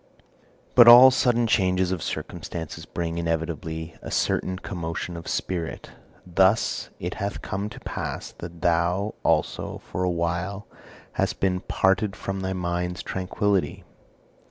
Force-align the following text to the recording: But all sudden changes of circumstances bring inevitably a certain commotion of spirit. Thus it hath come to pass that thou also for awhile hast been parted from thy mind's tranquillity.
But 0.73 0.87
all 0.87 1.11
sudden 1.11 1.45
changes 1.45 1.91
of 1.91 2.01
circumstances 2.01 2.87
bring 2.87 3.19
inevitably 3.19 3.93
a 4.01 4.09
certain 4.09 4.57
commotion 4.57 5.15
of 5.15 5.27
spirit. 5.27 5.91
Thus 6.25 6.89
it 6.99 7.13
hath 7.21 7.43
come 7.43 7.69
to 7.69 7.79
pass 7.81 8.31
that 8.39 8.61
thou 8.61 9.13
also 9.21 9.77
for 9.91 10.03
awhile 10.03 10.65
hast 11.11 11.39
been 11.39 11.59
parted 11.59 12.15
from 12.15 12.39
thy 12.39 12.53
mind's 12.53 13.03
tranquillity. 13.03 13.83